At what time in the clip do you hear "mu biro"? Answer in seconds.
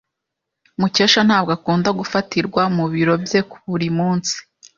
2.75-3.13